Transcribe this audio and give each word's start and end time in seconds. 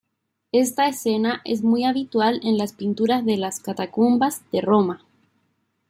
Esta 0.51 0.87
escena 0.87 1.41
es 1.45 1.61
muy 1.61 1.83
habitual 1.85 2.39
en 2.43 2.57
las 2.57 2.73
pinturas 2.73 3.23
de 3.23 3.37
las 3.37 3.59
catacumbas 3.59 4.41
de 4.51 4.59
Roma. 4.61 5.05